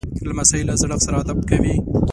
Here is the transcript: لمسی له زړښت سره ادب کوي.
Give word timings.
لمسی 0.29 0.59
له 0.67 0.73
زړښت 0.81 1.01
سره 1.05 1.17
ادب 1.23 1.39
کوي. 1.49 1.75